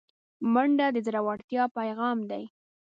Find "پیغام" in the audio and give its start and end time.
1.77-2.17